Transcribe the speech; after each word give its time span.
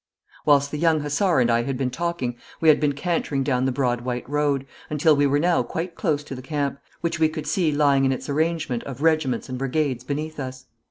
Whilst 0.47 0.71
the 0.71 0.79
young 0.79 1.01
hussar 1.01 1.39
and 1.39 1.51
I 1.51 1.61
had 1.61 1.77
been 1.77 1.91
talking 1.91 2.35
we 2.59 2.69
had 2.69 2.79
been 2.79 2.93
cantering 2.93 3.43
down 3.43 3.65
the 3.65 3.71
broad 3.71 4.01
white 4.01 4.27
road, 4.27 4.65
until 4.89 5.15
we 5.15 5.27
were 5.27 5.37
now 5.37 5.61
quite 5.61 5.93
close 5.93 6.23
to 6.23 6.33
the 6.33 6.41
camp, 6.41 6.79
which 7.01 7.19
we 7.19 7.29
could 7.29 7.45
see 7.45 7.71
lying 7.71 8.03
in 8.03 8.11
its 8.11 8.27
arrangement 8.27 8.81
of 8.85 9.03
regiments 9.03 9.47
and 9.47 9.59
brigades 9.59 10.03
beneath 10.03 10.39
us. 10.39 10.65